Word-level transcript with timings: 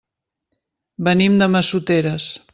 Venim 1.09 1.37
de 1.43 1.51
Massoteres. 1.59 2.31